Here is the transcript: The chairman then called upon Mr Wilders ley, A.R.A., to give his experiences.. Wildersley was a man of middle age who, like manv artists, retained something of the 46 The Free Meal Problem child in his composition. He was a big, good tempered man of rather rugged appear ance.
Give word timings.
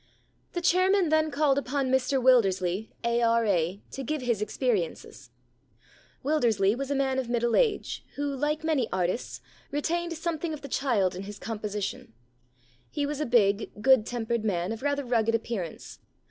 The 0.53 0.61
chairman 0.61 1.09
then 1.09 1.29
called 1.29 1.59
upon 1.59 1.91
Mr 1.91 2.19
Wilders 2.19 2.59
ley, 2.59 2.89
A.R.A., 3.03 3.81
to 3.91 4.01
give 4.03 4.23
his 4.23 4.41
experiences.. 4.41 5.29
Wildersley 6.25 6.75
was 6.75 6.89
a 6.89 6.95
man 6.95 7.19
of 7.19 7.29
middle 7.29 7.55
age 7.55 8.03
who, 8.15 8.35
like 8.35 8.63
manv 8.63 8.87
artists, 8.91 9.41
retained 9.69 10.13
something 10.13 10.53
of 10.55 10.61
the 10.61 10.67
46 10.69 10.79
The 10.79 10.83
Free 10.83 10.87
Meal 10.87 10.97
Problem 10.97 11.11
child 11.11 11.15
in 11.17 11.27
his 11.27 11.39
composition. 11.39 12.13
He 12.89 13.05
was 13.05 13.21
a 13.21 13.27
big, 13.27 13.79
good 13.79 14.07
tempered 14.07 14.43
man 14.43 14.71
of 14.71 14.81
rather 14.81 15.05
rugged 15.05 15.35
appear 15.35 15.61
ance. 15.61 15.99